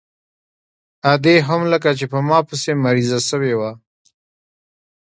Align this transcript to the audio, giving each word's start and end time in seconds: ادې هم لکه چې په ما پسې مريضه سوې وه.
ادې 1.13 1.35
هم 1.47 1.61
لکه 1.73 1.89
چې 1.97 2.05
په 2.11 2.19
ما 2.27 2.39
پسې 2.47 2.71
مريضه 2.85 3.19
سوې 3.29 3.53
وه. 3.59 3.71